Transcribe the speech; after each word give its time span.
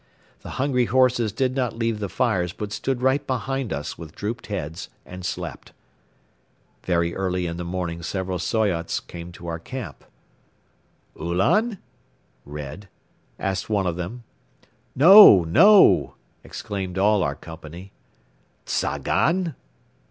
The 0.41 0.49
hungry 0.57 0.85
horses 0.85 1.31
did 1.31 1.55
not 1.55 1.75
leave 1.77 1.99
the 1.99 2.09
fires 2.09 2.53
but 2.53 2.71
stood 2.71 3.03
right 3.03 3.27
behind 3.27 3.71
us 3.71 3.99
with 3.99 4.15
drooped 4.15 4.47
heads 4.47 4.89
and 5.05 5.23
slept. 5.23 5.73
Very 6.83 7.13
early 7.13 7.45
in 7.45 7.57
the 7.57 7.63
morning 7.63 8.01
several 8.01 8.39
Soyots 8.39 8.99
came 8.99 9.31
to 9.33 9.45
our 9.45 9.59
camp. 9.59 10.03
"Ulan? 11.15 11.77
(Red?)" 12.45 12.89
asked 13.37 13.69
one 13.69 13.85
of 13.85 13.95
them. 13.95 14.23
"No! 14.95 15.43
No!" 15.43 16.15
exclaimed 16.43 16.97
all 16.97 17.21
our 17.21 17.35
company. 17.35 17.91
"Tzagan? 18.65 19.53